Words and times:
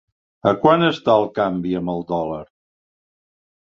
A 0.51 0.53
quant 0.63 0.85
està 0.87 1.15
el 1.25 1.27
canvi 1.37 1.77
amb 1.83 1.95
el 1.97 2.05
dòlar? 2.15 2.43